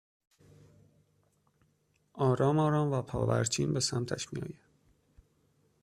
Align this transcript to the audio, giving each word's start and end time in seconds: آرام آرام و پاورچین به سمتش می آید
آرام 2.13 2.59
آرام 2.59 2.91
و 2.91 3.01
پاورچین 3.01 3.73
به 3.73 3.79
سمتش 3.79 4.33
می 4.33 4.41
آید 4.41 4.61